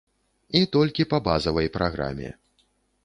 [0.59, 2.33] І толькі па базавай праграме.